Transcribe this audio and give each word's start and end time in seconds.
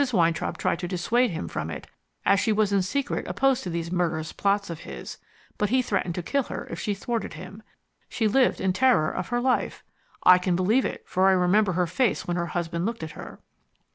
Weintraub 0.13 0.57
tried 0.57 0.79
to 0.79 0.87
dissuade 0.87 1.29
him 1.29 1.47
from 1.47 1.69
it, 1.69 1.85
as 2.25 2.39
she 2.39 2.51
was 2.51 2.73
in 2.73 2.81
secret 2.81 3.27
opposed 3.27 3.61
to 3.61 3.69
these 3.69 3.91
murderous 3.91 4.33
plots 4.33 4.71
of 4.71 4.79
his, 4.79 5.19
but 5.59 5.69
he 5.69 5.83
threatened 5.83 6.15
to 6.15 6.23
kill 6.23 6.41
her 6.41 6.65
if 6.71 6.79
she 6.79 6.95
thwarted 6.95 7.33
him. 7.33 7.61
She 8.09 8.27
lived 8.27 8.59
in 8.59 8.73
terror 8.73 9.11
of 9.11 9.27
her 9.27 9.39
life. 9.39 9.83
I 10.23 10.39
can 10.39 10.55
believe 10.55 10.85
it, 10.85 11.03
for 11.07 11.27
I 11.29 11.33
remember 11.33 11.73
her 11.73 11.85
face 11.85 12.27
when 12.27 12.35
her 12.35 12.47
husband 12.47 12.83
looked 12.83 13.03
at 13.03 13.11
her. 13.11 13.41